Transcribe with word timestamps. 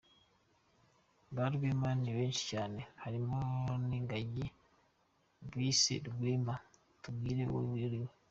Ba 1.35 1.45
rwema 1.53 1.89
ni 2.01 2.09
benshi 2.17 2.43
cyane 2.51 2.79
harimo 3.03 3.37
n’ingagi 3.89 4.45
bise 5.53 5.93
rwema 6.07 6.53
tubwire 7.01 7.43
uwo 7.51 7.61
uriwe 7.75 8.09